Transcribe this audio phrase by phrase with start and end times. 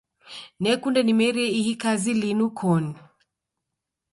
[0.61, 2.91] Nakunde nimerie ihi kazi linu koni.